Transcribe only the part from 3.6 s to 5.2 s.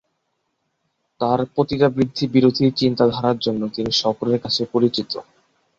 তিনি সকলের কাছে পরিচিত।